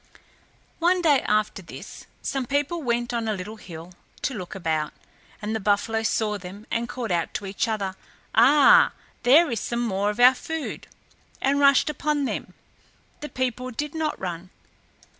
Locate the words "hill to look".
3.57-4.55